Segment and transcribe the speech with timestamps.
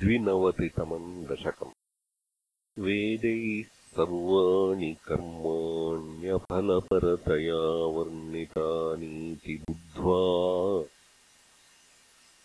[0.00, 1.72] द्विनवतितमम् दशकम्।
[2.84, 7.60] वेदैः सर्वाणि कर्माण्यफलपरतया
[7.94, 10.18] वर्णितानीति बुद्ध्वा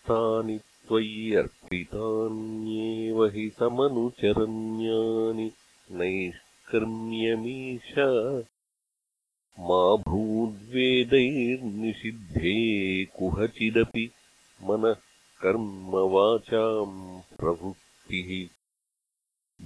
[0.07, 5.47] तानि त्वय्यर्पितान्येव हि समनुचरण्यानि
[5.91, 7.93] नैष्कर्म्यमीश
[9.67, 12.55] मा भूद्वेदैर्निषिद्धे
[13.05, 14.09] कुहचिदपि
[14.63, 15.10] मनः
[15.41, 18.29] कर्मवाचाम् प्रवृत्तिः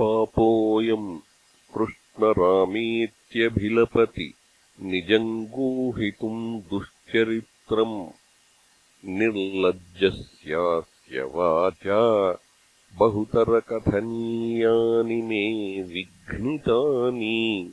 [0.00, 1.18] पापोऽयम्
[1.74, 4.34] कृष्णरामेत्यभिलपति
[4.82, 8.08] निजम् गूहितुम् दुश्चरित्रम्।
[9.04, 12.32] निर्लज्जस्यास्य वाचा
[12.98, 17.72] बहुतरकथनीयानि मे विघ्नितानि।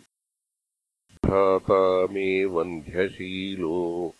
[1.25, 4.13] भ्राता मे वन्ध्यशीलो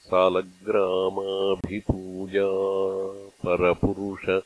[0.00, 2.50] सालग्रामाभिपूजा
[3.46, 4.42] परपुरुष